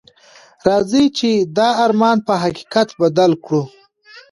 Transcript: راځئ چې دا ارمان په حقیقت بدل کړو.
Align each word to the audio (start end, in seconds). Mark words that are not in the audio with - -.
راځئ 0.67 1.05
چې 1.17 1.29
دا 1.57 1.69
ارمان 1.85 2.17
په 2.27 2.33
حقیقت 2.43 2.87
بدل 3.01 3.31
کړو. 3.45 3.63